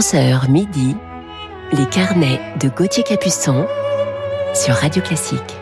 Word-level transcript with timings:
11h 0.00 0.50
midi, 0.50 0.96
les 1.72 1.84
carnets 1.84 2.40
de 2.58 2.70
Gauthier 2.70 3.02
Capuçon 3.02 3.66
sur 4.54 4.72
Radio 4.72 5.02
Classique. 5.02 5.58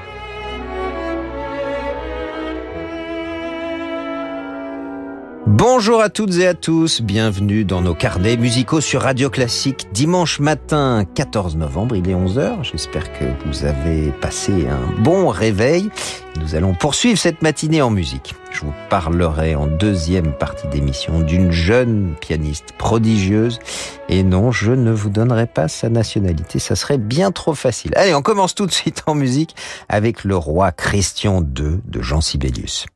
Bonjour 5.49 6.01
à 6.01 6.09
toutes 6.09 6.37
et 6.37 6.47
à 6.47 6.55
tous, 6.55 7.03
bienvenue 7.03 7.65
dans 7.65 7.81
nos 7.81 7.97
carnets 7.97 8.37
musicaux 8.37 8.81
sur 8.81 9.03
Radio 9.03 9.29
Classique. 9.29 9.89
Dimanche 9.93 10.39
matin 10.39 11.05
14 11.17 11.57
novembre, 11.57 11.97
il 11.97 12.09
est 12.09 12.15
11h, 12.15 12.63
j'espère 12.63 13.13
que 13.13 13.25
vous 13.45 13.65
avez 13.65 14.13
passé 14.21 14.69
un 14.69 15.03
bon 15.03 15.31
réveil. 15.31 15.91
Nous 16.41 16.55
allons 16.55 16.75
poursuivre 16.75 17.19
cette 17.19 17.43
matinée 17.43 17.83
en 17.83 17.91
musique. 17.91 18.37
Je 18.59 18.65
vous 18.65 18.75
parlerai 18.91 19.55
en 19.55 19.69
deuxième 19.69 20.33
partie 20.33 20.67
d'émission 20.67 21.21
d'une 21.21 21.53
jeune 21.53 22.17
pianiste 22.21 22.73
prodigieuse. 22.77 23.61
Et 24.09 24.25
non, 24.25 24.51
je 24.51 24.73
ne 24.73 24.91
vous 24.91 25.11
donnerai 25.11 25.47
pas 25.47 25.69
sa 25.69 25.89
nationalité, 25.89 26.59
ça 26.59 26.75
serait 26.75 26.99
bien 26.99 27.31
trop 27.31 27.55
facile. 27.55 27.93
Allez, 27.95 28.15
on 28.15 28.23
commence 28.23 28.57
tout 28.57 28.67
de 28.67 28.73
suite 28.73 29.05
en 29.07 29.15
musique 29.15 29.55
avec 29.89 30.25
le 30.25 30.37
roi 30.37 30.73
Christian 30.73 31.41
II 31.41 31.79
de 31.85 32.03
Jean 32.03 32.21
Sibelius. 32.21 32.87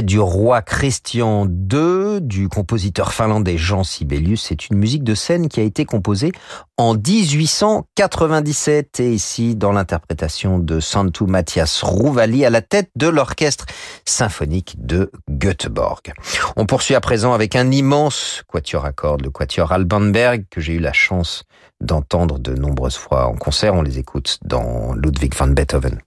Du 0.00 0.18
roi 0.18 0.62
Christian 0.62 1.46
II 1.46 2.22
du 2.22 2.48
compositeur 2.48 3.12
finlandais 3.12 3.58
Jean 3.58 3.84
Sibelius. 3.84 4.46
C'est 4.48 4.70
une 4.70 4.78
musique 4.78 5.04
de 5.04 5.14
scène 5.14 5.48
qui 5.48 5.60
a 5.60 5.62
été 5.62 5.84
composée 5.84 6.32
en 6.78 6.94
1897 6.94 9.00
et 9.00 9.12
ici 9.12 9.54
dans 9.54 9.72
l'interprétation 9.72 10.58
de 10.58 10.80
Santu 10.80 11.24
Matthias 11.24 11.82
Rouvali 11.82 12.46
à 12.46 12.50
la 12.50 12.62
tête 12.62 12.88
de 12.96 13.08
l'orchestre 13.08 13.66
symphonique 14.06 14.76
de 14.78 15.10
Göteborg. 15.28 16.14
On 16.56 16.64
poursuit 16.64 16.94
à 16.94 17.00
présent 17.00 17.34
avec 17.34 17.54
un 17.54 17.70
immense 17.70 18.42
quatuor 18.46 18.86
à 18.86 18.92
cordes, 18.92 19.22
le 19.22 19.30
quatuor 19.30 19.72
Alban 19.72 20.00
Berg 20.00 20.46
que 20.50 20.62
j'ai 20.62 20.74
eu 20.74 20.80
la 20.80 20.94
chance 20.94 21.44
d'entendre 21.82 22.38
de 22.38 22.54
nombreuses 22.54 22.96
fois 22.96 23.26
en 23.26 23.34
concert. 23.34 23.74
On 23.74 23.82
les 23.82 23.98
écoute 23.98 24.38
dans 24.42 24.94
Ludwig 24.94 25.34
van 25.34 25.48
Beethoven. 25.48 26.00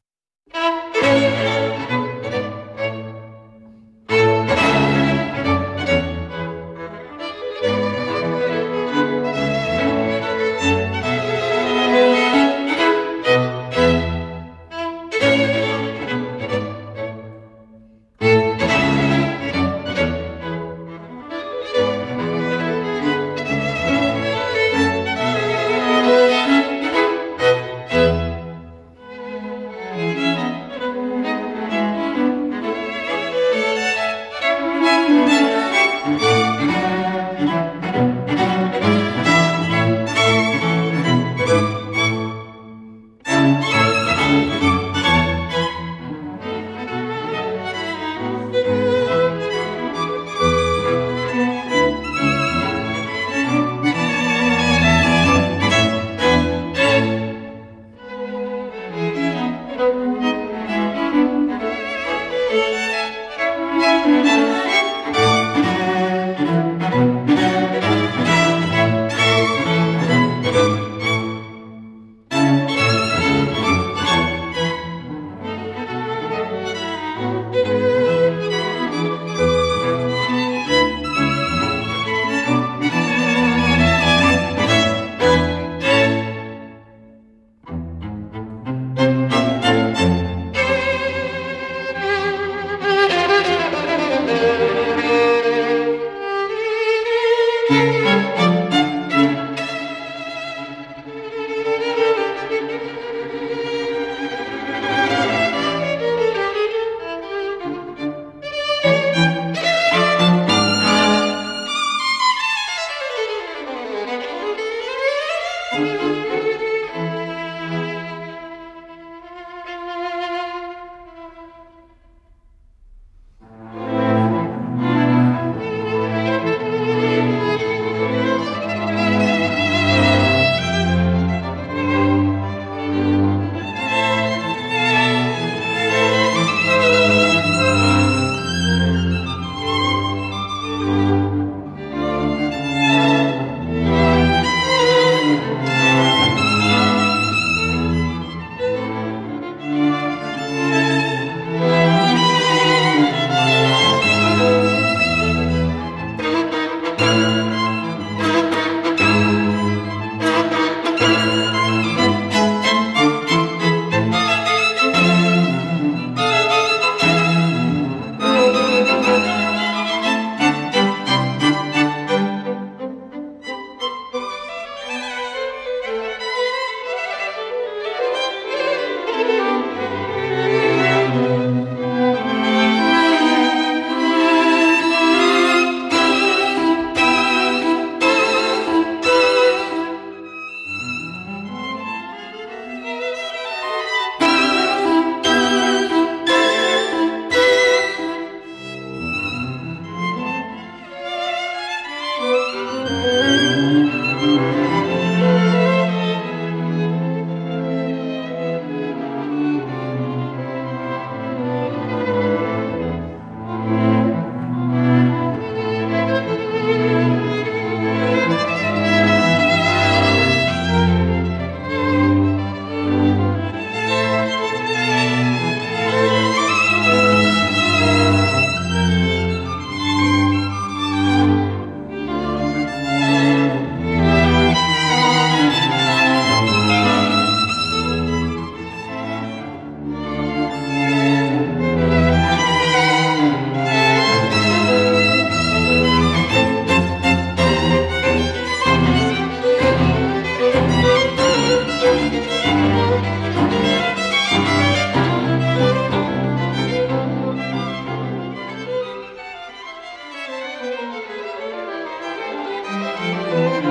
thank 263.35 263.65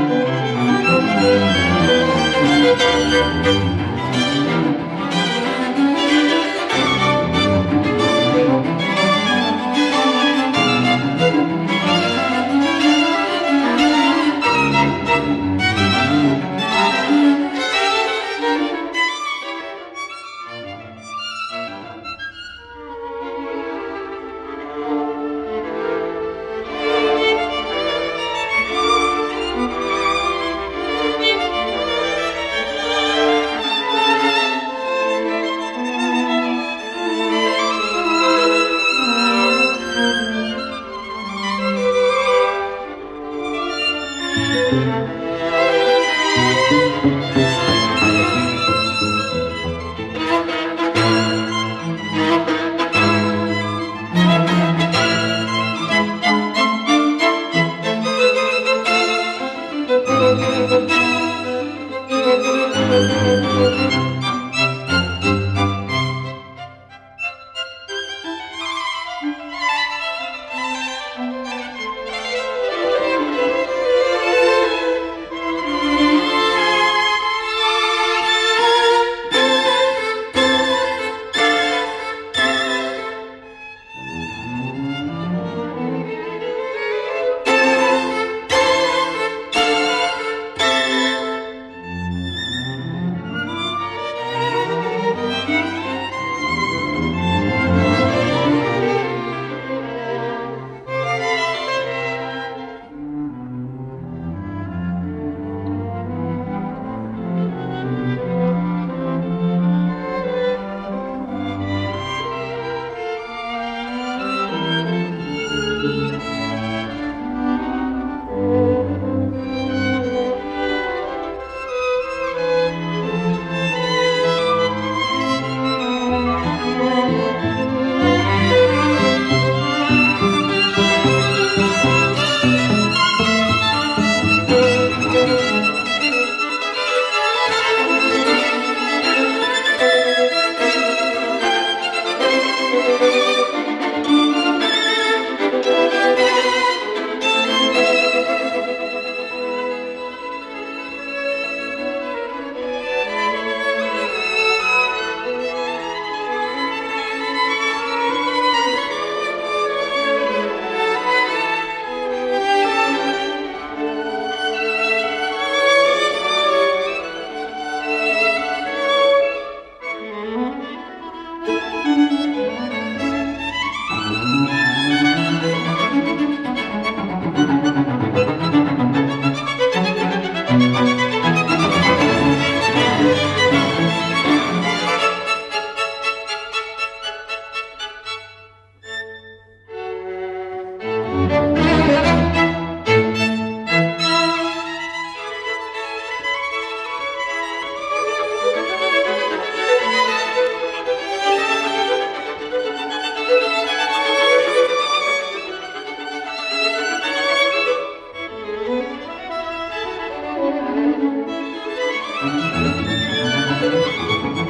you 3.38 3.43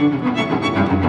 Música 0.05 1.04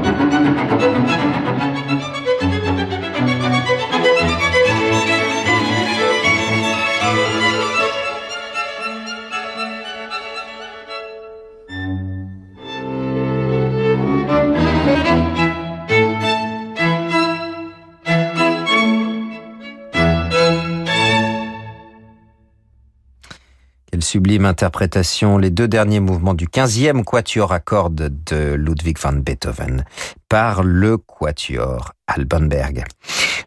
sublime 24.15 24.45
interprétation, 24.45 25.37
les 25.37 25.49
deux 25.49 25.67
derniers 25.67 25.99
mouvements 25.99 26.35
du 26.35 26.47
15e 26.47 27.03
quatuor 27.03 27.51
à 27.51 27.59
cordes 27.59 28.13
de 28.25 28.53
Ludwig 28.53 28.97
van 28.97 29.11
Beethoven 29.11 29.83
par 30.29 30.63
le 30.63 30.97
quatuor 30.97 31.91
Albanberg. 32.07 32.85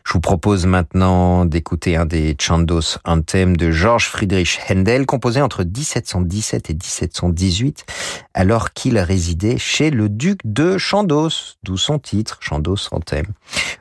Je 0.07 0.13
vous 0.13 0.21
propose 0.21 0.67
maintenant 0.67 1.47
d'écouter 1.47 1.97
un 1.97 2.05
des 2.05 2.37
Chandos 2.39 2.99
Anthem 3.07 3.57
de 3.57 3.71
Georges 3.71 4.09
Friedrich 4.09 4.61
Händel, 4.69 5.07
composé 5.07 5.41
entre 5.41 5.65
1717 5.65 6.69
et 6.69 6.75
1718, 6.75 7.87
alors 8.35 8.75
qu'il 8.75 8.99
résidait 8.99 9.57
chez 9.57 9.89
le 9.89 10.11
duc 10.11 10.41
de 10.45 10.77
Chandos, 10.77 11.57
d'où 11.63 11.79
son 11.79 11.99
titre, 11.99 12.37
Chandos 12.43 12.89
Anthem. 12.91 13.25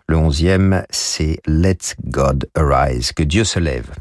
Le 0.07 0.15
onzième, 0.15 0.85
c'est 0.89 1.41
Let 1.45 1.97
God 2.05 2.49
Arise, 2.55 3.11
que 3.11 3.23
Dieu 3.23 3.43
se 3.43 3.59
lève. 3.59 3.91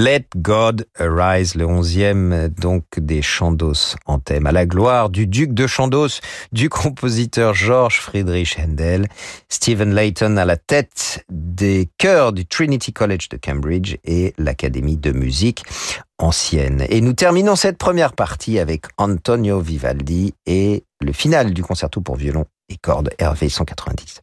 Let 0.00 0.26
God 0.36 0.86
Arise, 0.96 1.56
le 1.56 1.66
onzième 1.66 2.50
donc 2.56 2.84
des 2.98 3.20
Chandos 3.20 3.96
en 4.06 4.20
thème 4.20 4.46
à 4.46 4.52
la 4.52 4.64
gloire 4.64 5.10
du 5.10 5.26
duc 5.26 5.52
de 5.52 5.66
Chandos, 5.66 6.20
du 6.52 6.68
compositeur 6.68 7.52
George 7.52 7.98
Friedrich 7.98 8.56
Handel, 8.60 9.08
Stephen 9.48 9.92
Layton 9.92 10.36
à 10.36 10.44
la 10.44 10.56
tête 10.56 11.24
des 11.28 11.90
chœurs 11.98 12.32
du 12.32 12.46
Trinity 12.46 12.92
College 12.92 13.28
de 13.28 13.38
Cambridge 13.38 13.96
et 14.04 14.34
l'Académie 14.38 14.98
de 14.98 15.10
musique 15.10 15.64
ancienne. 16.18 16.86
Et 16.90 17.00
nous 17.00 17.14
terminons 17.14 17.56
cette 17.56 17.76
première 17.76 18.12
partie 18.12 18.60
avec 18.60 18.84
Antonio 18.98 19.58
Vivaldi 19.58 20.32
et 20.46 20.84
le 21.00 21.12
final 21.12 21.52
du 21.52 21.64
concerto 21.64 22.00
pour 22.00 22.14
violon 22.14 22.44
et 22.68 22.76
cordes 22.76 23.10
RV 23.20 23.48
190. 23.48 24.20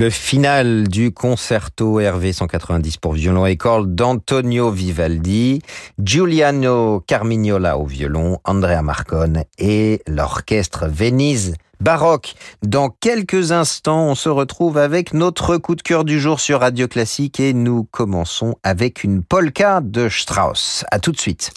Le 0.00 0.10
final 0.10 0.86
du 0.86 1.10
concerto 1.10 1.94
RV 1.94 2.32
190 2.32 2.98
pour 2.98 3.14
violon 3.14 3.46
et 3.46 3.56
cordes 3.56 3.96
d'Antonio 3.96 4.70
Vivaldi, 4.70 5.60
Giuliano 5.98 7.02
Carmignola 7.04 7.78
au 7.78 7.84
violon, 7.84 8.38
Andrea 8.44 8.80
Marcone 8.80 9.42
et 9.58 10.00
l'orchestre 10.06 10.86
Venise 10.86 11.56
baroque. 11.80 12.36
Dans 12.62 12.90
quelques 12.90 13.50
instants, 13.50 14.06
on 14.10 14.14
se 14.14 14.28
retrouve 14.28 14.78
avec 14.78 15.14
notre 15.14 15.56
coup 15.56 15.74
de 15.74 15.82
cœur 15.82 16.04
du 16.04 16.20
jour 16.20 16.38
sur 16.38 16.60
Radio 16.60 16.86
Classique 16.86 17.40
et 17.40 17.52
nous 17.52 17.82
commençons 17.82 18.54
avec 18.62 19.02
une 19.02 19.24
polka 19.24 19.80
de 19.82 20.08
Strauss. 20.08 20.84
À 20.92 21.00
tout 21.00 21.10
de 21.10 21.18
suite. 21.18 21.50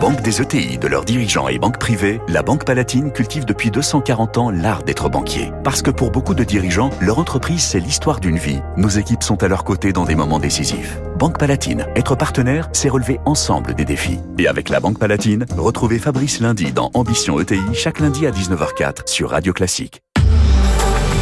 Banque 0.00 0.22
des 0.22 0.40
ETI, 0.40 0.78
de 0.78 0.86
leurs 0.86 1.04
dirigeants 1.04 1.48
et 1.48 1.58
banques 1.58 1.80
privées, 1.80 2.20
la 2.28 2.44
Banque 2.44 2.64
Palatine 2.64 3.10
cultive 3.10 3.44
depuis 3.44 3.72
240 3.72 4.38
ans 4.38 4.50
l'art 4.50 4.84
d'être 4.84 5.08
banquier. 5.08 5.50
Parce 5.64 5.82
que 5.82 5.90
pour 5.90 6.12
beaucoup 6.12 6.36
de 6.36 6.44
dirigeants, 6.44 6.90
leur 7.00 7.18
entreprise, 7.18 7.64
c'est 7.64 7.80
l'histoire 7.80 8.20
d'une 8.20 8.38
vie. 8.38 8.60
Nos 8.76 8.88
équipes 8.88 9.24
sont 9.24 9.42
à 9.42 9.48
leur 9.48 9.64
côté 9.64 9.92
dans 9.92 10.04
des 10.04 10.14
moments 10.14 10.38
décisifs. 10.38 11.00
Banque 11.18 11.36
Palatine, 11.36 11.88
être 11.96 12.14
partenaire, 12.14 12.68
c'est 12.72 12.88
relever 12.88 13.18
ensemble 13.24 13.74
des 13.74 13.84
défis. 13.84 14.20
Et 14.38 14.46
avec 14.46 14.68
la 14.68 14.78
Banque 14.78 15.00
Palatine, 15.00 15.46
retrouvez 15.56 15.98
Fabrice 15.98 16.38
lundi 16.38 16.70
dans 16.70 16.92
Ambition 16.94 17.40
ETI, 17.40 17.74
chaque 17.74 17.98
lundi 17.98 18.24
à 18.24 18.30
19h04 18.30 19.08
sur 19.08 19.30
Radio 19.30 19.52
Classique. 19.52 20.02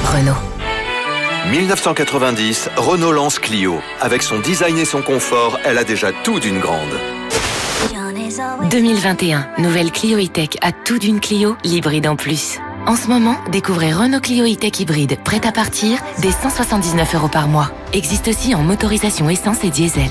Renault. 0.04 0.36
1990, 1.50 2.68
Renault 2.76 3.12
lance 3.12 3.38
Clio. 3.38 3.76
Avec 4.02 4.22
son 4.22 4.38
design 4.38 4.76
et 4.76 4.84
son 4.84 5.00
confort, 5.00 5.58
elle 5.64 5.78
a 5.78 5.84
déjà 5.84 6.12
tout 6.24 6.40
d'une 6.40 6.58
grande. 6.58 6.92
2021, 8.70 9.46
nouvelle 9.58 9.90
Clio 9.90 10.18
E-Tech 10.18 10.50
à 10.60 10.72
tout 10.72 10.98
d'une 10.98 11.20
Clio, 11.20 11.56
l'hybride 11.64 12.06
en 12.06 12.16
plus. 12.16 12.58
En 12.86 12.94
ce 12.94 13.08
moment, 13.08 13.36
découvrez 13.50 13.92
Renault 13.92 14.20
Clio 14.20 14.44
E-Tech 14.44 14.78
hybride, 14.78 15.18
prête 15.24 15.46
à 15.46 15.52
partir, 15.52 15.98
dès 16.20 16.30
179 16.30 17.14
euros 17.14 17.28
par 17.28 17.48
mois. 17.48 17.70
Existe 17.92 18.28
aussi 18.28 18.54
en 18.54 18.62
motorisation 18.62 19.28
essence 19.30 19.64
et 19.64 19.70
diesel. 19.70 20.10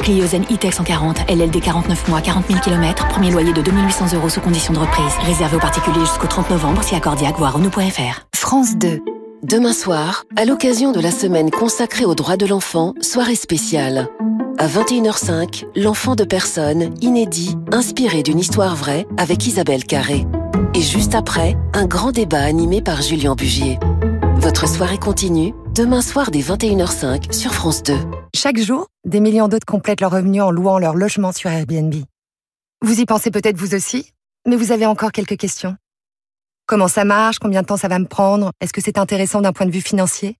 Clio 0.00 0.26
Zen 0.26 0.44
E-Tech 0.50 0.74
140, 0.74 1.30
LLD 1.30 1.60
49 1.60 2.08
mois, 2.08 2.20
40 2.20 2.46
000 2.48 2.60
km, 2.60 3.08
premier 3.08 3.30
loyer 3.30 3.52
de 3.52 3.62
2800 3.62 4.14
euros 4.16 4.28
sous 4.28 4.40
condition 4.40 4.72
de 4.72 4.78
reprise. 4.78 5.12
Réservé 5.24 5.56
aux 5.56 5.60
particuliers 5.60 6.00
jusqu'au 6.00 6.26
30 6.26 6.50
novembre, 6.50 6.82
si 6.82 6.94
accordiaque, 6.94 7.38
voire 7.38 7.54
Renault.fr. 7.54 8.26
France 8.34 8.76
2. 8.76 9.00
Demain 9.42 9.72
soir, 9.72 10.24
à 10.36 10.44
l'occasion 10.44 10.92
de 10.92 11.00
la 11.00 11.10
semaine 11.10 11.50
consacrée 11.50 12.04
aux 12.04 12.14
droits 12.14 12.36
de 12.36 12.46
l'enfant, 12.46 12.94
soirée 13.00 13.34
spéciale. 13.34 14.08
À 14.56 14.68
21h05, 14.68 15.64
L'enfant 15.74 16.14
de 16.14 16.22
personne, 16.22 16.94
inédit, 17.00 17.56
inspiré 17.72 18.22
d'une 18.22 18.38
histoire 18.38 18.76
vraie, 18.76 19.04
avec 19.16 19.44
Isabelle 19.44 19.82
Carré. 19.82 20.28
Et 20.74 20.80
juste 20.80 21.16
après, 21.16 21.56
un 21.72 21.86
grand 21.86 22.12
débat 22.12 22.40
animé 22.40 22.82
par 22.82 23.02
Julien 23.02 23.34
Bugier. 23.34 23.80
Votre 24.36 24.68
soirée 24.68 24.98
continue, 24.98 25.54
demain 25.74 26.02
soir 26.02 26.30
dès 26.30 26.38
21h05 26.38 27.32
sur 27.32 27.52
France 27.52 27.82
2. 27.82 27.94
Chaque 28.36 28.58
jour, 28.58 28.86
des 29.04 29.18
millions 29.18 29.48
d'autres 29.48 29.66
complètent 29.66 30.02
leur 30.02 30.12
revenu 30.12 30.40
en 30.40 30.52
louant 30.52 30.78
leur 30.78 30.94
logement 30.94 31.32
sur 31.32 31.50
Airbnb. 31.50 31.94
Vous 32.80 33.00
y 33.00 33.06
pensez 33.06 33.32
peut-être 33.32 33.56
vous 33.56 33.74
aussi, 33.74 34.12
mais 34.46 34.54
vous 34.54 34.70
avez 34.70 34.86
encore 34.86 35.10
quelques 35.10 35.36
questions. 35.36 35.76
Comment 36.72 36.88
ça 36.88 37.04
marche? 37.04 37.38
Combien 37.38 37.60
de 37.60 37.66
temps 37.66 37.76
ça 37.76 37.88
va 37.88 37.98
me 37.98 38.06
prendre? 38.06 38.50
Est-ce 38.62 38.72
que 38.72 38.80
c'est 38.80 38.96
intéressant 38.96 39.42
d'un 39.42 39.52
point 39.52 39.66
de 39.66 39.70
vue 39.70 39.82
financier? 39.82 40.38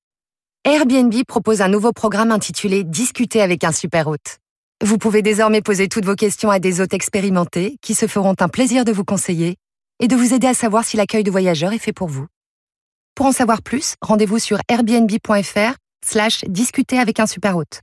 Airbnb 0.64 1.12
propose 1.28 1.60
un 1.60 1.68
nouveau 1.68 1.92
programme 1.92 2.30
intitulé 2.30 2.84
Discuter 2.84 3.42
avec 3.42 3.64
un 3.64 3.70
super 3.70 4.06
hôte. 4.06 4.38
Vous 4.82 4.96
pouvez 4.96 5.20
désormais 5.20 5.60
poser 5.60 5.88
toutes 5.88 6.06
vos 6.06 6.14
questions 6.14 6.48
à 6.48 6.58
des 6.58 6.80
hôtes 6.80 6.94
expérimentés 6.94 7.76
qui 7.82 7.92
se 7.92 8.06
feront 8.06 8.34
un 8.40 8.48
plaisir 8.48 8.86
de 8.86 8.92
vous 8.92 9.04
conseiller 9.04 9.56
et 10.00 10.08
de 10.08 10.16
vous 10.16 10.32
aider 10.32 10.46
à 10.46 10.54
savoir 10.54 10.86
si 10.86 10.96
l'accueil 10.96 11.22
de 11.22 11.30
voyageurs 11.30 11.74
est 11.74 11.78
fait 11.78 11.92
pour 11.92 12.08
vous. 12.08 12.26
Pour 13.14 13.26
en 13.26 13.32
savoir 13.32 13.60
plus, 13.60 13.96
rendez-vous 14.00 14.38
sur 14.38 14.58
airbnb.fr 14.68 15.76
slash 16.02 16.44
discuter 16.44 16.98
avec 16.98 17.20
un 17.20 17.26
super 17.26 17.58
hôte. 17.58 17.82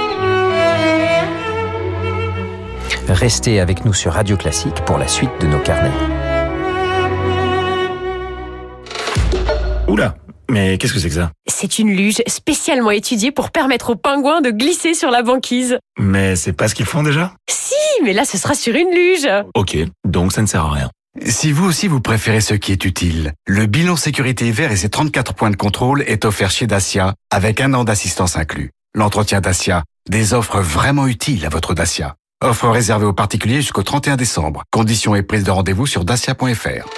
Restez 3.11 3.59
avec 3.59 3.83
nous 3.83 3.93
sur 3.93 4.13
Radio 4.13 4.37
Classique 4.37 4.85
pour 4.85 4.97
la 4.97 5.07
suite 5.07 5.31
de 5.41 5.47
nos 5.47 5.59
carnets. 5.59 5.91
Oula, 9.89 10.15
mais 10.49 10.77
qu'est-ce 10.77 10.93
que 10.93 10.99
c'est 10.99 11.09
que 11.09 11.15
ça? 11.15 11.31
C'est 11.45 11.77
une 11.79 11.91
luge 11.91 12.21
spécialement 12.25 12.91
étudiée 12.91 13.31
pour 13.31 13.51
permettre 13.51 13.89
aux 13.89 13.95
pingouins 13.95 14.39
de 14.39 14.49
glisser 14.49 14.93
sur 14.93 15.11
la 15.11 15.23
banquise. 15.23 15.77
Mais 15.99 16.37
c'est 16.37 16.53
pas 16.53 16.69
ce 16.69 16.75
qu'ils 16.75 16.85
font 16.85 17.03
déjà? 17.03 17.33
Si, 17.49 17.75
mais 18.01 18.13
là 18.13 18.23
ce 18.23 18.37
sera 18.37 18.53
sur 18.53 18.73
une 18.75 18.89
luge. 18.89 19.27
Ok, 19.55 19.77
donc 20.07 20.31
ça 20.31 20.41
ne 20.41 20.47
sert 20.47 20.63
à 20.63 20.71
rien. 20.71 20.89
Si 21.25 21.51
vous 21.51 21.65
aussi 21.65 21.89
vous 21.89 21.99
préférez 21.99 22.39
ce 22.39 22.53
qui 22.53 22.71
est 22.71 22.85
utile, 22.85 23.33
le 23.45 23.65
bilan 23.65 23.97
sécurité 23.97 24.47
hiver 24.47 24.71
et 24.71 24.77
ses 24.77 24.89
34 24.89 25.33
points 25.33 25.51
de 25.51 25.57
contrôle 25.57 26.03
est 26.03 26.23
offert 26.23 26.49
chez 26.49 26.65
Dacia 26.65 27.13
avec 27.29 27.59
un 27.59 27.73
an 27.73 27.83
d'assistance 27.83 28.37
inclus. 28.37 28.71
L'entretien 28.95 29.41
Dacia, 29.41 29.83
des 30.09 30.33
offres 30.33 30.61
vraiment 30.61 31.07
utiles 31.07 31.45
à 31.45 31.49
votre 31.49 31.73
Dacia. 31.73 32.15
Offre 32.43 32.69
réservée 32.69 33.05
aux 33.05 33.13
particuliers 33.13 33.61
jusqu'au 33.61 33.83
31 33.83 34.15
décembre. 34.15 34.63
Conditions 34.71 35.13
et 35.13 35.21
prise 35.21 35.43
de 35.43 35.51
rendez-vous 35.51 35.85
sur 35.85 36.03
dacia.fr. 36.03 36.89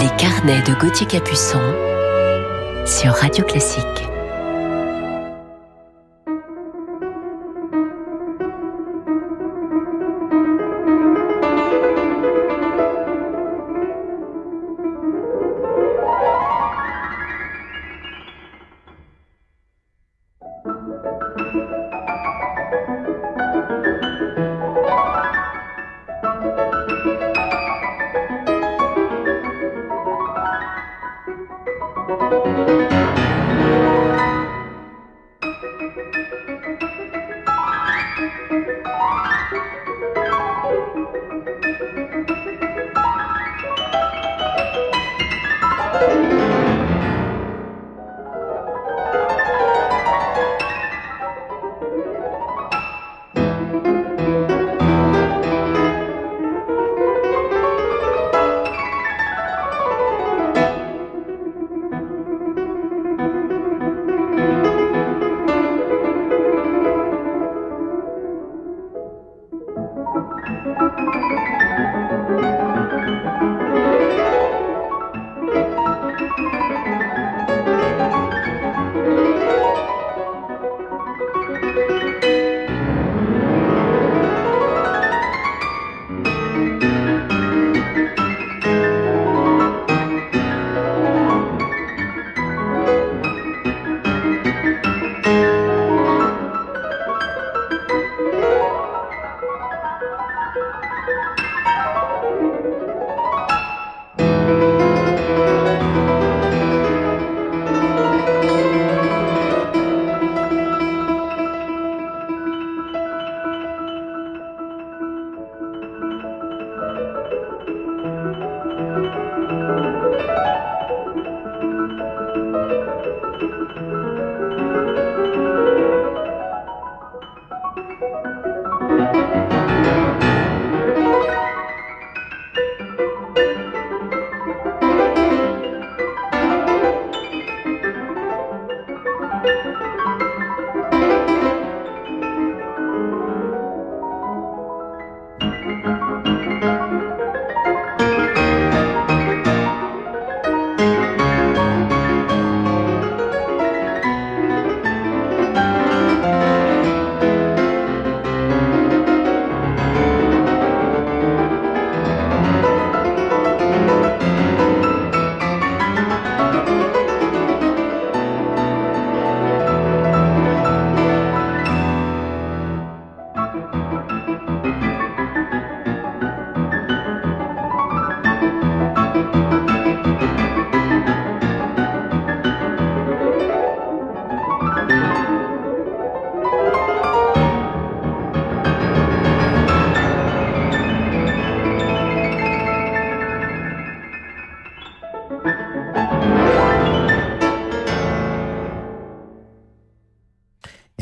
Les 0.00 0.08
carnets 0.16 0.62
de 0.62 0.80
Gauthier 0.80 1.06
Capuçon 1.06 1.60
sur 2.86 3.12
Radio 3.12 3.44
Classique. 3.44 4.11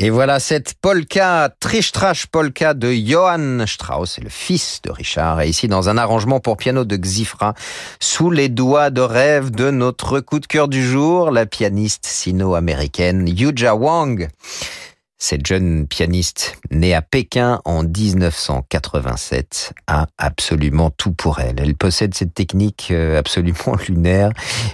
Et 0.03 0.09
voilà 0.09 0.39
cette 0.39 0.73
polka, 0.81 1.53
Trish 1.59 1.91
polka 2.31 2.73
de 2.73 2.91
Johann 2.91 3.67
Strauss, 3.67 4.17
le 4.17 4.29
fils 4.29 4.81
de 4.81 4.89
Richard, 4.89 5.41
et 5.41 5.49
ici 5.49 5.67
dans 5.67 5.89
un 5.89 5.97
arrangement 5.99 6.39
pour 6.39 6.57
piano 6.57 6.85
de 6.85 6.95
Xifra, 6.95 7.53
sous 7.99 8.31
les 8.31 8.49
doigts 8.49 8.89
de 8.89 9.01
rêve 9.01 9.51
de 9.51 9.69
notre 9.69 10.19
coup 10.19 10.39
de 10.39 10.47
cœur 10.47 10.69
du 10.69 10.83
jour, 10.83 11.29
la 11.29 11.45
pianiste 11.45 12.07
sino-américaine 12.07 13.27
Yuja 13.27 13.75
Wang. 13.75 14.27
Cette 15.23 15.45
jeune 15.45 15.85
pianiste, 15.85 16.57
née 16.71 16.95
à 16.95 17.03
Pékin 17.03 17.61
en 17.63 17.83
1987, 17.83 19.71
a 19.85 20.07
absolument 20.17 20.89
tout 20.89 21.11
pour 21.11 21.39
elle. 21.39 21.59
Elle 21.59 21.75
possède 21.75 22.15
cette 22.15 22.33
technique 22.33 22.87
euh, 22.89 23.19
absolument 23.19 23.75
lunaire 23.87 24.31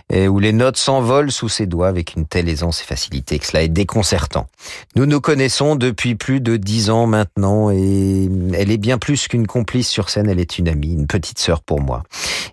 où 0.10 0.40
les 0.40 0.54
notes 0.54 0.78
s'envolent 0.78 1.34
sous 1.34 1.50
ses 1.50 1.66
doigts 1.66 1.90
avec 1.90 2.16
une 2.16 2.26
telle 2.26 2.48
aisance 2.48 2.82
et 2.82 2.86
facilité 2.86 3.40
que 3.40 3.46
cela 3.46 3.62
est 3.62 3.68
déconcertant. 3.68 4.48
Nous 4.96 5.06
nous 5.06 5.20
connaissons 5.20 5.76
depuis 5.76 6.16
plus 6.16 6.40
de 6.40 6.56
dix 6.56 6.90
ans 6.90 7.08
maintenant 7.08 7.70
et 7.70 8.30
elle 8.54 8.72
est 8.72 8.78
bien 8.78 8.98
plus 8.98 9.28
qu'une 9.28 9.48
complice 9.48 9.90
sur 9.90 10.10
scène, 10.10 10.30
elle 10.30 10.40
est 10.40 10.58
une 10.58 10.70
amie, 10.70 10.94
une 10.94 11.08
petite 11.08 11.40
sœur 11.40 11.62
pour 11.62 11.82
moi. 11.82 12.04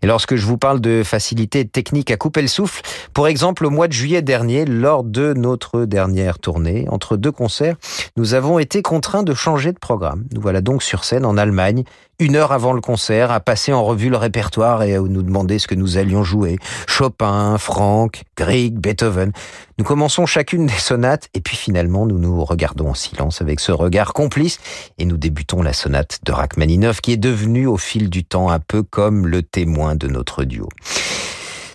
Et 0.03 0.07
lorsque 0.07 0.35
je 0.35 0.45
vous 0.45 0.59
parle 0.59 0.81
de 0.81 1.03
facilité 1.05 1.63
de 1.63 1.69
technique 1.69 2.11
à 2.11 2.17
couper 2.17 2.43
le 2.43 2.49
souffle, 2.49 2.83
pour 3.13 3.29
exemple 3.29 3.65
au 3.65 3.71
mois 3.71 3.87
de 3.87 3.93
juillet 3.93 4.21
dernier, 4.21 4.65
lors 4.65 5.05
de 5.05 5.33
notre 5.33 5.85
dernière 5.85 6.41
tournée, 6.41 6.87
entre 6.91 7.17
deux 7.17 7.33
concerts, 7.33 7.77
nous 8.17 8.35
avons 8.35 8.59
été 8.59 8.83
contraints 8.83 9.23
de 9.23 9.35
changer 9.35 9.73
de 9.73 9.79
programme. 9.79 10.25
Nous 10.33 10.41
voilà 10.41 10.61
donc 10.61 10.83
sur 10.83 11.05
scène 11.05 11.25
en 11.25 11.37
Allemagne, 11.37 11.85
une 12.19 12.37
heure 12.37 12.53
avant 12.53 12.73
le 12.73 12.81
concert, 12.81 13.31
à 13.31 13.41
passer 13.41 13.73
en 13.73 13.85
revue 13.85 14.11
le 14.11 14.17
répertoire 14.17 14.83
et 14.83 14.95
à 14.95 15.01
nous 15.01 15.23
demander 15.23 15.59
ce 15.59 15.67
que 15.67 15.75
nous 15.75 15.99
allions 15.99 16.23
jouer. 16.23 16.59
Chopin, 16.87 17.59
Franck, 17.59 18.23
Grieg, 18.37 18.79
Beethoven. 18.79 19.33
Nous 19.79 19.85
commençons 19.85 20.27
chacune 20.27 20.67
des 20.67 20.73
sonates 20.73 21.29
et 21.35 21.41
puis 21.41 21.57
finalement 21.57 22.07
nous 22.07 22.19
nous 22.19 22.45
regardons 22.45 22.91
en 22.91 22.95
silence 22.95 23.41
avec 23.41 23.59
ce 23.61 23.73
regard 23.73 24.13
complice 24.13 24.59
et 24.99 25.05
nous 25.05 25.17
débutons 25.17 25.63
la 25.63 25.73
sonate 25.73 26.21
de 26.25 26.33
Rachmaninoff 26.33 27.01
qui 27.01 27.13
est 27.13 27.17
devenue 27.17 27.67
au 27.67 27.77
fil 27.77 28.11
du 28.11 28.25
temps 28.25 28.51
un 28.51 28.61
peu 28.61 28.83
comme 28.83 29.27
le 29.27 29.43
témoin 29.43 29.97
de 29.97 30.07
notre 30.07 30.45
duo. 30.45 30.69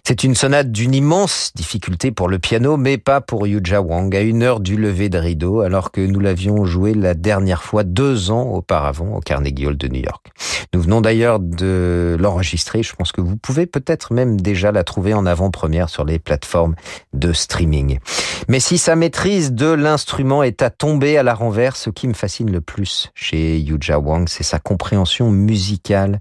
C'est 0.10 0.24
une 0.24 0.34
sonate 0.34 0.72
d'une 0.72 0.96
immense 0.96 1.52
difficulté 1.54 2.12
pour 2.12 2.30
le 2.30 2.40
piano, 2.40 2.78
mais 2.78 2.98
pas 2.98 3.22
pour 3.22 3.46
Yuja 3.46 3.80
Wang, 3.80 4.16
à 4.16 4.22
une 4.22 4.42
heure 4.42 4.60
du 4.60 4.76
lever 4.76 5.08
de 5.08 5.20
rideau, 5.20 5.62
alors 5.62 5.92
que 5.92 6.02
nous 6.02 6.20
l'avions 6.20 6.66
joué 6.66 6.96
la 6.96 7.14
dernière 7.14 7.62
fois 7.62 7.84
deux 7.84 8.32
ans 8.32 8.42
auparavant 8.42 9.18
au 9.18 9.20
Carnegie 9.20 9.68
Hall 9.68 9.78
de 9.78 9.88
New 9.88 10.02
York. 10.02 10.32
Nous 10.74 10.82
venons 10.82 11.02
d'ailleurs 11.02 11.40
de 11.40 12.18
l'enregistrer, 12.20 12.82
je 12.82 12.96
pense 12.96 13.12
que 13.12 13.22
vous 13.22 13.38
pouvez 13.38 13.68
peut-être 13.68 14.12
même 14.12 14.42
déjà 14.42 14.72
la 14.72 14.84
trouver 14.84 15.14
en 15.14 15.28
avant-première 15.28 15.90
sur 15.90 16.06
les 16.06 16.18
plateformes 16.18 16.74
de 17.14 17.32
streaming. 17.32 18.00
Mais 18.48 18.60
si 18.60 18.80
sa 18.80 18.96
maîtrise 18.96 19.52
de 19.52 19.68
l'instrument 19.68 20.42
est 20.42 20.64
à 20.64 20.72
tomber 20.72 21.20
à 21.20 21.24
la 21.24 21.36
renverse, 21.36 21.84
ce 21.84 21.92
qui 21.92 22.08
me 22.08 22.16
fascine 22.16 22.52
le 22.52 22.62
plus 22.62 23.12
chez 23.14 23.60
Yuja 23.60 24.00
Wang, 24.00 24.28
c'est 24.28 24.42
sa 24.42 24.58
compréhension 24.58 25.30
musicale 25.30 26.20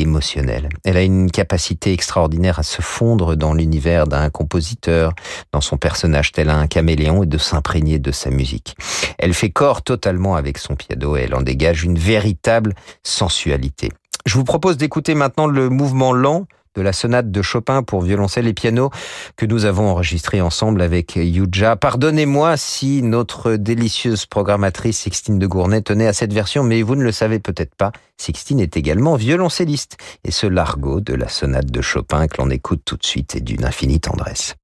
émotionnelle. 0.00 0.68
Elle 0.84 0.96
a 0.96 1.02
une 1.02 1.30
capacité 1.30 1.92
extraordinaire 1.92 2.58
à 2.58 2.62
se 2.62 2.82
fondre 2.82 3.36
dans 3.36 3.54
l'univers 3.54 4.06
d'un 4.06 4.30
compositeur, 4.30 5.12
dans 5.52 5.60
son 5.60 5.76
personnage 5.76 6.32
tel 6.32 6.50
un 6.50 6.66
caméléon 6.66 7.22
et 7.22 7.26
de 7.26 7.38
s'imprégner 7.38 7.98
de 7.98 8.10
sa 8.10 8.30
musique. 8.30 8.76
Elle 9.18 9.34
fait 9.34 9.50
corps 9.50 9.82
totalement 9.82 10.36
avec 10.36 10.58
son 10.58 10.74
piano 10.74 11.16
et 11.16 11.22
elle 11.22 11.34
en 11.34 11.42
dégage 11.42 11.84
une 11.84 11.98
véritable 11.98 12.74
sensualité. 13.02 13.90
Je 14.24 14.34
vous 14.34 14.44
propose 14.44 14.76
d'écouter 14.76 15.14
maintenant 15.14 15.46
le 15.46 15.68
mouvement 15.68 16.12
lent 16.12 16.46
de 16.74 16.82
la 16.82 16.92
sonate 16.92 17.30
de 17.30 17.42
Chopin 17.42 17.82
pour 17.82 18.02
violoncelle 18.02 18.46
et 18.46 18.54
piano 18.54 18.90
que 19.36 19.46
nous 19.46 19.64
avons 19.64 19.88
enregistré 19.88 20.40
ensemble 20.40 20.82
avec 20.82 21.16
Yuja. 21.16 21.76
Pardonnez-moi 21.76 22.56
si 22.56 23.02
notre 23.02 23.56
délicieuse 23.56 24.26
programmatrice 24.26 24.98
Sixtine 24.98 25.38
de 25.38 25.46
Gournay 25.46 25.82
tenait 25.82 26.06
à 26.06 26.12
cette 26.12 26.32
version, 26.32 26.62
mais 26.62 26.82
vous 26.82 26.96
ne 26.96 27.04
le 27.04 27.12
savez 27.12 27.38
peut-être 27.38 27.74
pas, 27.74 27.92
Sixtine 28.16 28.60
est 28.60 28.76
également 28.76 29.16
violoncelliste. 29.16 29.96
Et 30.24 30.30
ce 30.30 30.46
largo 30.46 31.00
de 31.00 31.14
la 31.14 31.28
sonate 31.28 31.70
de 31.70 31.80
Chopin 31.80 32.26
que 32.26 32.40
l'on 32.40 32.50
écoute 32.50 32.82
tout 32.84 32.96
de 32.96 33.04
suite 33.04 33.34
est 33.34 33.40
d'une 33.40 33.64
infinie 33.64 34.00
tendresse. 34.00 34.54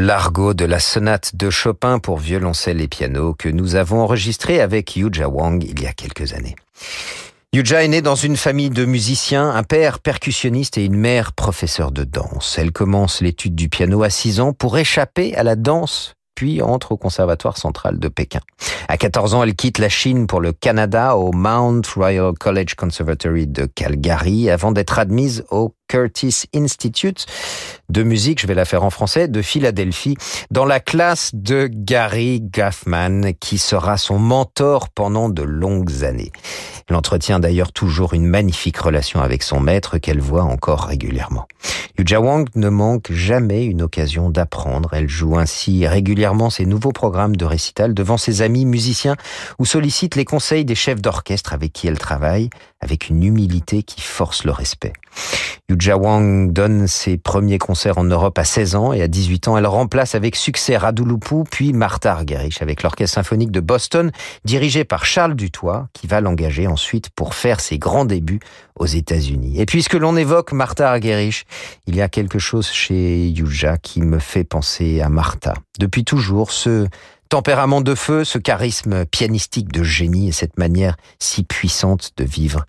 Le 0.00 0.06
largo 0.06 0.54
de 0.54 0.64
la 0.64 0.78
sonate 0.78 1.36
de 1.36 1.50
Chopin 1.50 1.98
pour 1.98 2.16
violoncelle 2.16 2.80
et 2.80 2.88
piano 2.88 3.34
que 3.34 3.50
nous 3.50 3.74
avons 3.74 4.00
enregistré 4.00 4.62
avec 4.62 4.96
Yuja 4.96 5.28
Wang 5.28 5.62
il 5.62 5.82
y 5.82 5.86
a 5.86 5.92
quelques 5.92 6.32
années. 6.32 6.56
Yuja 7.52 7.84
est 7.84 7.88
née 7.88 8.00
dans 8.00 8.14
une 8.14 8.38
famille 8.38 8.70
de 8.70 8.86
musiciens, 8.86 9.50
un 9.50 9.62
père 9.62 9.98
percussionniste 9.98 10.78
et 10.78 10.86
une 10.86 10.96
mère 10.96 11.34
professeur 11.34 11.92
de 11.92 12.04
danse. 12.04 12.56
Elle 12.58 12.72
commence 12.72 13.20
l'étude 13.20 13.54
du 13.54 13.68
piano 13.68 14.02
à 14.02 14.08
6 14.08 14.40
ans 14.40 14.54
pour 14.54 14.78
échapper 14.78 15.36
à 15.36 15.42
la 15.42 15.54
danse 15.54 16.14
puis 16.40 16.62
entre 16.62 16.92
au 16.92 16.96
Conservatoire 16.96 17.58
central 17.58 17.98
de 17.98 18.08
Pékin. 18.08 18.40
À 18.88 18.96
14 18.96 19.34
ans, 19.34 19.42
elle 19.42 19.54
quitte 19.54 19.76
la 19.76 19.90
Chine 19.90 20.26
pour 20.26 20.40
le 20.40 20.52
Canada 20.52 21.14
au 21.14 21.32
Mount 21.32 21.82
Royal 21.94 22.32
College 22.32 22.76
Conservatory 22.76 23.46
de 23.46 23.66
Calgary 23.66 24.48
avant 24.48 24.72
d'être 24.72 24.98
admise 24.98 25.44
au 25.50 25.74
Curtis 25.90 26.44
Institute 26.54 27.26
de 27.88 28.04
musique, 28.04 28.40
je 28.40 28.46
vais 28.46 28.54
la 28.54 28.64
faire 28.64 28.84
en 28.84 28.90
français, 28.90 29.26
de 29.26 29.42
Philadelphie, 29.42 30.16
dans 30.52 30.64
la 30.64 30.78
classe 30.78 31.32
de 31.34 31.68
Gary 31.68 32.40
Gaffman, 32.40 33.32
qui 33.40 33.58
sera 33.58 33.96
son 33.96 34.20
mentor 34.20 34.90
pendant 34.90 35.28
de 35.28 35.42
longues 35.42 36.04
années. 36.04 36.30
Elle 36.88 36.94
entretient 36.94 37.40
d'ailleurs 37.40 37.72
toujours 37.72 38.14
une 38.14 38.26
magnifique 38.26 38.78
relation 38.78 39.20
avec 39.20 39.42
son 39.42 39.58
maître 39.58 39.98
qu'elle 39.98 40.20
voit 40.20 40.44
encore 40.44 40.84
régulièrement. 40.84 41.48
Yuja 41.98 42.20
Wang 42.20 42.48
ne 42.54 42.68
manque 42.68 43.10
jamais 43.10 43.64
une 43.64 43.82
occasion 43.82 44.30
d'apprendre. 44.30 44.90
Elle 44.92 45.08
joue 45.08 45.36
ainsi 45.36 45.86
régulièrement 45.86 46.50
ses 46.50 46.66
nouveaux 46.66 46.92
programmes 46.92 47.34
de 47.34 47.44
récital 47.44 47.94
devant 47.94 48.16
ses 48.16 48.42
amis 48.42 48.64
musiciens 48.64 49.16
ou 49.58 49.66
sollicite 49.66 50.14
les 50.14 50.24
conseils 50.24 50.64
des 50.64 50.76
chefs 50.76 51.02
d'orchestre 51.02 51.52
avec 51.52 51.72
qui 51.72 51.88
elle 51.88 51.98
travaille 51.98 52.48
avec 52.80 53.08
une 53.08 53.22
humilité 53.22 53.82
qui 53.82 54.00
force 54.00 54.44
le 54.44 54.52
respect. 54.52 54.92
Wang 55.88 56.52
donne 56.52 56.86
ses 56.86 57.16
premiers 57.16 57.58
concerts 57.58 57.98
en 57.98 58.04
Europe 58.04 58.38
à 58.38 58.44
16 58.44 58.74
ans 58.74 58.92
et 58.92 59.02
à 59.02 59.08
18 59.08 59.48
ans, 59.48 59.56
elle 59.56 59.66
remplace 59.66 60.14
avec 60.14 60.36
succès 60.36 60.76
Radulupu 60.76 61.44
puis 61.50 61.72
Martha 61.72 62.12
Argerich 62.12 62.60
avec 62.60 62.82
l'Orchestre 62.82 63.14
symphonique 63.14 63.50
de 63.50 63.60
Boston 63.60 64.12
dirigé 64.44 64.84
par 64.84 65.06
Charles 65.06 65.34
Dutoit 65.34 65.88
qui 65.92 66.06
va 66.06 66.20
l'engager 66.20 66.66
ensuite 66.66 67.08
pour 67.10 67.34
faire 67.34 67.60
ses 67.60 67.78
grands 67.78 68.04
débuts 68.04 68.40
aux 68.78 68.86
États-Unis. 68.86 69.60
Et 69.60 69.66
puisque 69.66 69.94
l'on 69.94 70.16
évoque 70.16 70.52
Martha 70.52 70.90
Argerich, 70.90 71.46
il 71.86 71.96
y 71.96 72.02
a 72.02 72.08
quelque 72.08 72.38
chose 72.38 72.68
chez 72.68 73.28
Yuja 73.28 73.78
qui 73.78 74.02
me 74.02 74.18
fait 74.18 74.44
penser 74.44 75.00
à 75.00 75.08
Martha. 75.08 75.54
Depuis 75.78 76.04
toujours, 76.04 76.52
ce 76.52 76.88
tempérament 77.30 77.80
de 77.80 77.94
feu, 77.94 78.24
ce 78.24 78.38
charisme 78.38 79.06
pianistique 79.06 79.72
de 79.72 79.82
génie 79.82 80.28
et 80.28 80.32
cette 80.32 80.58
manière 80.58 80.96
si 81.18 81.42
puissante 81.42 82.12
de 82.16 82.24
vivre 82.24 82.66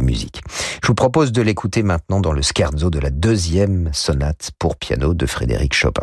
musique. 0.00 0.40
Je 0.82 0.86
vous 0.86 0.94
propose 0.94 1.32
de 1.32 1.42
l'écouter 1.42 1.82
maintenant 1.82 2.20
dans 2.20 2.32
le 2.32 2.42
scherzo 2.42 2.90
de 2.90 2.98
la 2.98 3.10
deuxième 3.10 3.90
sonate 3.92 4.50
pour 4.58 4.76
piano 4.76 5.14
de 5.14 5.26
Frédéric 5.26 5.74
Chopin. 5.74 6.02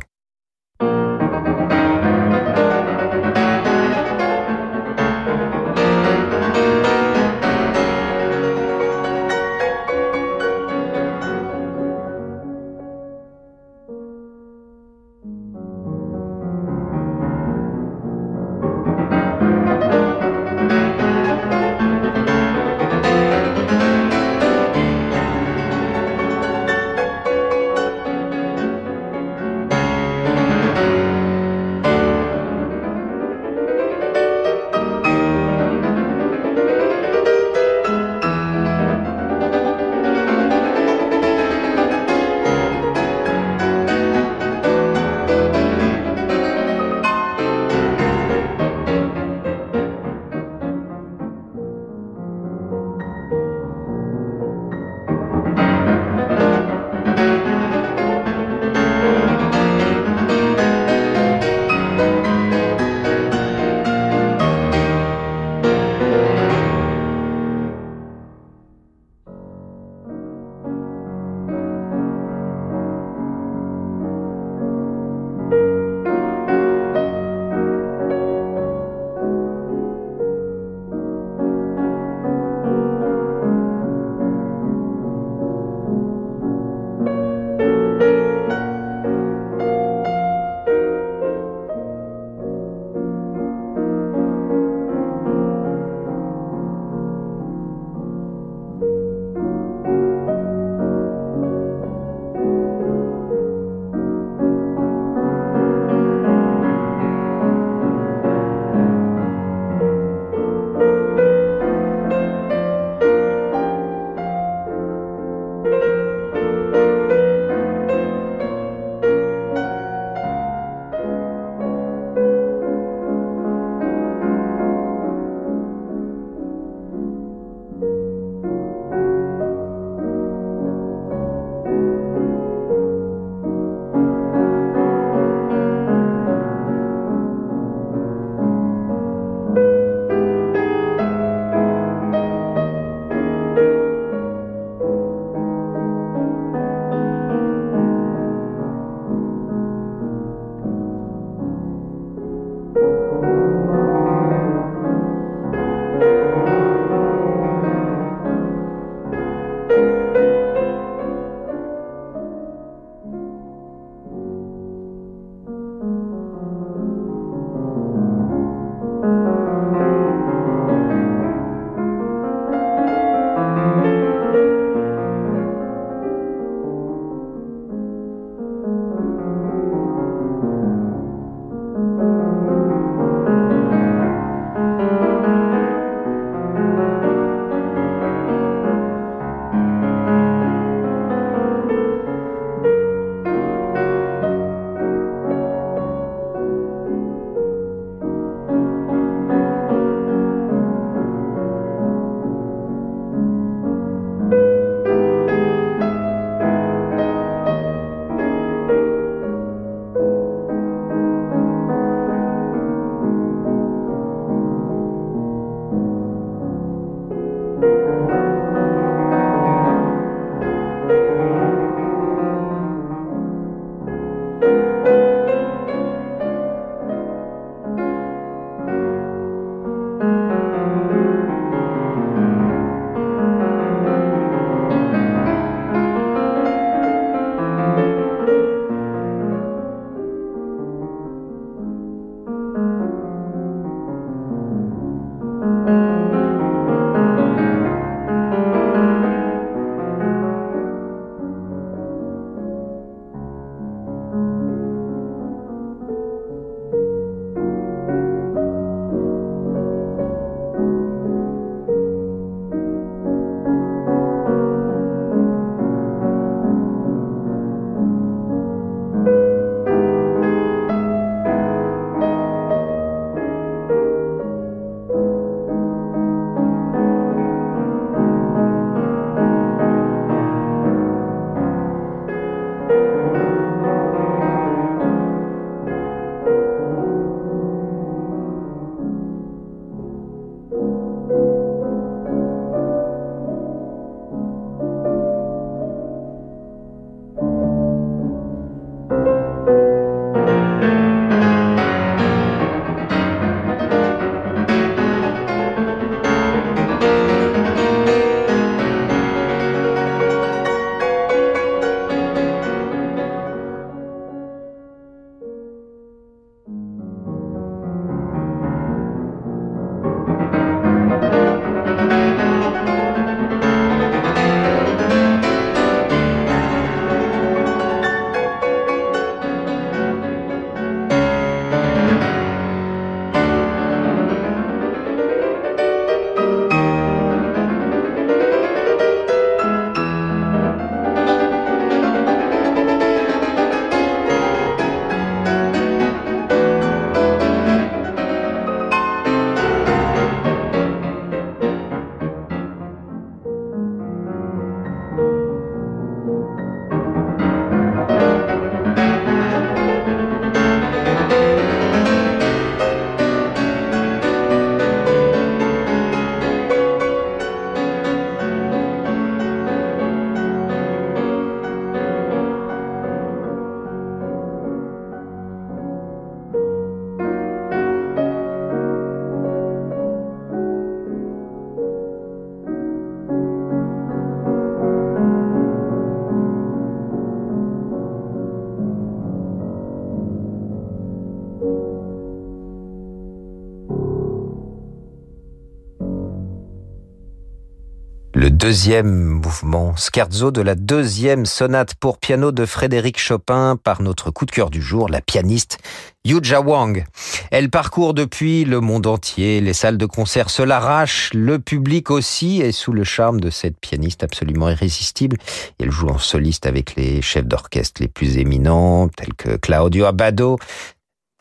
Deuxième 398.40 398.88
mouvement, 398.88 399.76
scherzo 399.76 400.32
de 400.32 400.40
la 400.40 400.56
deuxième 400.56 401.26
sonate 401.26 401.76
pour 401.76 401.98
piano 401.98 402.32
de 402.32 402.46
Frédéric 402.46 402.98
Chopin 402.98 403.58
par 403.62 403.82
notre 403.82 404.12
coup 404.12 404.26
de 404.26 404.32
cœur 404.32 404.50
du 404.50 404.62
jour, 404.62 404.88
la 404.88 405.02
pianiste 405.02 405.58
Yuja 406.06 406.40
Wang. 406.40 406.86
Elle 407.32 407.50
parcourt 407.50 407.94
depuis 407.94 408.46
le 408.46 408.62
monde 408.62 408.88
entier, 408.88 409.42
les 409.42 409.52
salles 409.52 409.78
de 409.78 409.86
concert 409.86 410.30
se 410.30 410.42
l'arrachent, 410.42 411.14
le 411.14 411.40
public 411.40 411.92
aussi 411.92 412.40
est 412.40 412.54
sous 412.54 412.72
le 412.72 412.86
charme 412.86 413.20
de 413.20 413.30
cette 413.30 413.60
pianiste 413.60 414.04
absolument 414.04 414.50
irrésistible. 414.50 415.18
Elle 415.60 415.72
joue 415.72 415.90
en 415.90 415.98
soliste 415.98 416.46
avec 416.46 416.78
les 416.78 417.02
chefs 417.02 417.28
d'orchestre 417.28 417.82
les 417.82 417.90
plus 417.90 418.20
éminents, 418.20 418.88
tels 418.88 419.16
que 419.16 419.36
Claudio 419.36 419.84
Abbado, 419.84 420.38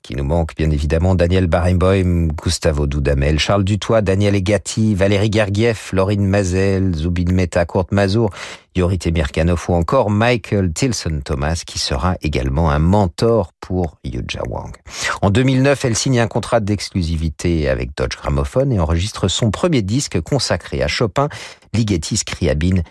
qui 0.03 0.15
nous 0.15 0.25
manque 0.25 0.55
bien 0.57 0.71
évidemment 0.71 1.15
Daniel 1.15 1.47
Barenboim, 1.47 2.29
Gustavo 2.29 2.87
Dudamel, 2.87 3.39
Charles 3.39 3.65
Dutoit, 3.65 4.01
Daniel 4.01 4.35
Egati, 4.35 4.95
Valérie 4.95 5.31
Gergiev, 5.31 5.91
Laurine 5.93 6.27
Mazel, 6.27 6.95
Zubin 6.95 7.33
Mehta, 7.33 7.65
Kurt 7.67 7.93
Mazur, 7.93 8.31
Yorit 8.77 9.01
Emirkanov 9.05 9.65
ou 9.69 9.75
encore 9.75 10.11
Michael 10.11 10.73
Tilson 10.73 11.21
Thomas 11.25 11.63
qui 11.67 11.79
sera 11.79 12.17
également 12.23 12.71
un 12.71 12.79
mentor 12.79 13.53
pour 13.61 13.99
Yuja 14.05 14.43
Wang. 14.49 14.75
En 15.21 15.31
2009, 15.31 15.85
elle 15.85 15.97
signe 15.97 16.21
un 16.21 16.29
contrat 16.29 16.61
d'exclusivité 16.61 17.69
avec 17.69 17.97
Dodge 17.97 18.17
Gramophone 18.17 18.73
et 18.73 18.81
enregistre 18.81 19.29
son 19.29 19.51
premier 19.51 19.83
disque 19.83 20.21
consacré 20.21 20.83
à 20.83 20.89
Chopin, 20.89 21.29
Ligeti, 21.75 22.17
Scriabine 22.17 22.83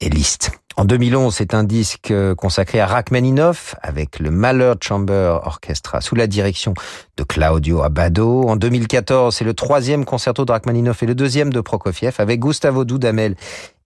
et 0.00 0.10
Liszt. 0.10 0.50
En 0.78 0.84
2011, 0.84 1.34
c'est 1.34 1.54
un 1.54 1.64
disque 1.64 2.12
consacré 2.36 2.80
à 2.80 2.86
Rachmaninoff 2.86 3.76
avec 3.80 4.18
le 4.18 4.30
Mahler 4.30 4.74
Chamber 4.82 5.38
Orchestra 5.42 6.02
sous 6.02 6.14
la 6.14 6.26
direction 6.26 6.74
de 7.16 7.22
Claudio 7.22 7.82
Abbado. 7.82 8.42
En 8.42 8.56
2014, 8.56 9.34
c'est 9.34 9.44
le 9.46 9.54
troisième 9.54 10.04
concerto 10.04 10.44
de 10.44 10.52
Rachmaninoff 10.52 11.02
et 11.02 11.06
le 11.06 11.14
deuxième 11.14 11.50
de 11.50 11.62
Prokofiev 11.62 12.16
avec 12.18 12.40
Gustavo 12.40 12.84
Dudamel 12.84 13.36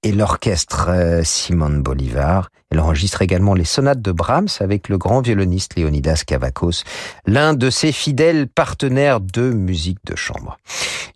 et 0.02 0.10
l'orchestre 0.10 0.86
euh, 0.88 1.22
Simone 1.22 1.80
Bolivar. 1.80 2.50
Elle 2.70 2.80
enregistre 2.80 3.22
également 3.22 3.54
les 3.54 3.64
sonates 3.64 4.00
de 4.00 4.12
Brahms 4.12 4.48
avec 4.60 4.88
le 4.88 4.96
grand 4.96 5.22
violoniste 5.22 5.76
Leonidas 5.76 6.22
Kavakos, 6.24 6.84
l'un 7.26 7.52
de 7.52 7.68
ses 7.68 7.90
fidèles 7.90 8.46
partenaires 8.46 9.20
de 9.20 9.50
musique 9.50 9.98
de 10.06 10.14
chambre. 10.14 10.56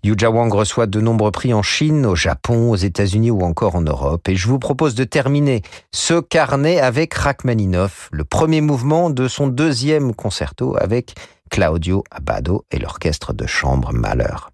Yuja 0.02 0.30
Wang 0.30 0.52
reçoit 0.52 0.86
de 0.86 1.00
nombreux 1.00 1.30
prix 1.30 1.54
en 1.54 1.62
Chine, 1.62 2.06
au 2.06 2.16
Japon, 2.16 2.72
aux 2.72 2.76
États-Unis 2.76 3.30
ou 3.30 3.42
encore 3.42 3.76
en 3.76 3.82
Europe. 3.82 4.28
Et 4.28 4.36
je 4.36 4.48
vous 4.48 4.58
propose 4.58 4.94
de 4.94 5.04
terminer 5.04 5.62
ce 5.92 6.20
carnet 6.20 6.80
avec 6.80 7.14
Rachmaninoff, 7.14 8.08
le 8.12 8.24
premier 8.24 8.60
mouvement 8.60 9.08
de 9.08 9.28
son 9.28 9.46
deuxième 9.46 10.14
concerto 10.14 10.76
avec 10.78 11.14
Claudio 11.50 12.02
Abbado 12.10 12.64
et 12.72 12.78
l'orchestre 12.78 13.32
de 13.32 13.46
chambre 13.46 13.92
Malheur. 13.92 14.53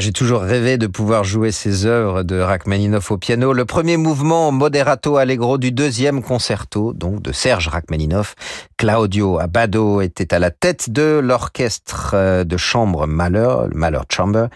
J'ai 0.00 0.12
toujours 0.12 0.40
rêvé 0.40 0.78
de 0.78 0.86
pouvoir 0.86 1.24
jouer 1.24 1.52
ces 1.52 1.84
œuvres 1.84 2.22
de 2.22 2.38
Rachmaninoff 2.38 3.10
au 3.10 3.18
piano. 3.18 3.52
Le 3.52 3.64
premier 3.66 3.98
mouvement 3.98 4.50
moderato 4.50 5.18
allegro 5.18 5.58
du 5.58 5.72
deuxième 5.72 6.22
concerto, 6.22 6.92
donc 6.94 7.20
de 7.20 7.32
Serge 7.32 7.68
Rachmaninoff. 7.68 8.34
Claudio 8.78 9.38
Abbado 9.38 10.00
était 10.00 10.32
à 10.32 10.38
la 10.38 10.50
tête 10.50 10.90
de 10.90 11.20
l'orchestre 11.22 12.12
euh, 12.14 12.44
de 12.44 12.56
chambre 12.56 13.06
le 13.06 13.74
Mahler 13.74 13.98
Chamber. 14.10 14.46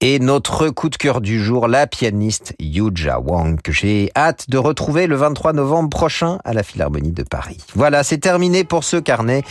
Et 0.00 0.18
notre 0.18 0.68
coup 0.68 0.90
de 0.90 0.96
cœur 0.96 1.20
du 1.22 1.42
jour, 1.42 1.66
la 1.66 1.86
pianiste 1.86 2.54
Yuja 2.60 3.18
Wang, 3.20 3.60
que 3.62 3.72
j'ai 3.72 4.10
hâte 4.14 4.50
de 4.50 4.58
retrouver 4.58 5.06
le 5.06 5.16
23 5.16 5.54
novembre 5.54 5.88
prochain 5.88 6.38
à 6.44 6.52
la 6.52 6.62
Philharmonie 6.62 7.12
de 7.12 7.22
Paris. 7.22 7.58
Voilà, 7.74 8.02
c'est 8.02 8.18
terminé 8.18 8.64
pour 8.64 8.84
ce 8.84 8.98
carnet 8.98 9.42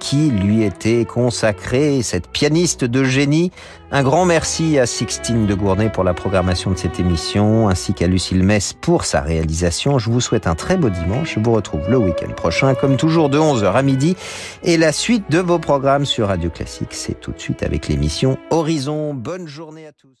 qui 0.00 0.30
lui 0.30 0.64
était 0.64 1.04
consacré, 1.04 2.02
cette 2.02 2.26
pianiste 2.26 2.84
de 2.84 3.04
génie. 3.04 3.52
Un 3.92 4.02
grand 4.02 4.24
merci 4.24 4.78
à 4.78 4.86
Sixtine 4.86 5.46
de 5.46 5.54
Gournay 5.54 5.90
pour 5.90 6.02
la 6.02 6.14
programmation 6.14 6.70
de 6.70 6.76
cette 6.76 6.98
émission, 6.98 7.68
ainsi 7.68 7.94
qu'à 7.94 8.06
Lucille 8.06 8.42
Mess 8.42 8.72
pour 8.72 9.04
sa 9.04 9.20
réalisation. 9.20 9.98
Je 9.98 10.10
vous 10.10 10.20
souhaite 10.20 10.46
un 10.46 10.54
très 10.54 10.76
beau 10.76 10.90
dimanche. 10.90 11.34
Je 11.34 11.40
vous 11.40 11.52
retrouve 11.52 11.88
le 11.88 11.98
week-end 11.98 12.32
prochain, 12.32 12.74
comme 12.74 12.96
toujours, 12.96 13.28
de 13.28 13.38
11h 13.38 13.72
à 13.72 13.82
midi. 13.82 14.16
Et 14.64 14.76
la 14.76 14.90
suite 14.90 15.30
de 15.30 15.38
vos 15.38 15.58
programmes 15.58 16.06
sur 16.06 16.28
Radio 16.28 16.50
Classique, 16.50 16.92
c'est 16.94 17.20
tout 17.20 17.32
de 17.32 17.38
suite 17.38 17.62
avec 17.62 17.86
l'émission 17.86 18.38
Horizon. 18.50 19.14
Bonne 19.14 19.46
journée 19.46 19.86
à 19.86 19.92
tous. 19.92 20.19